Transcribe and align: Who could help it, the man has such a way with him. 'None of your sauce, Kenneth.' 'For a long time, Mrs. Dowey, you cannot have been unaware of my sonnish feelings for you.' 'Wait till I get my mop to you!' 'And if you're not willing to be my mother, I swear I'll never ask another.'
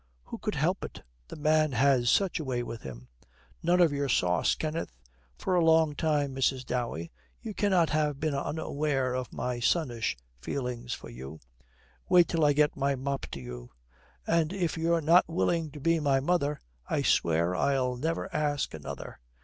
Who 0.23 0.39
could 0.39 0.55
help 0.55 0.83
it, 0.83 1.03
the 1.27 1.35
man 1.35 1.73
has 1.73 2.09
such 2.09 2.39
a 2.39 2.43
way 2.43 2.63
with 2.63 2.81
him. 2.81 3.09
'None 3.61 3.79
of 3.79 3.93
your 3.93 4.09
sauce, 4.09 4.55
Kenneth.' 4.55 4.89
'For 5.37 5.53
a 5.53 5.63
long 5.63 5.93
time, 5.93 6.33
Mrs. 6.35 6.65
Dowey, 6.65 7.11
you 7.43 7.53
cannot 7.53 7.91
have 7.91 8.19
been 8.19 8.33
unaware 8.33 9.13
of 9.13 9.31
my 9.31 9.59
sonnish 9.59 10.17
feelings 10.39 10.95
for 10.95 11.09
you.' 11.11 11.39
'Wait 12.09 12.27
till 12.29 12.43
I 12.43 12.53
get 12.53 12.75
my 12.75 12.95
mop 12.95 13.27
to 13.33 13.39
you!' 13.39 13.69
'And 14.25 14.51
if 14.53 14.75
you're 14.75 15.01
not 15.01 15.25
willing 15.29 15.69
to 15.69 15.79
be 15.79 15.99
my 15.99 16.19
mother, 16.19 16.59
I 16.87 17.03
swear 17.03 17.53
I'll 17.55 17.95
never 17.95 18.27
ask 18.35 18.73
another.' 18.73 19.19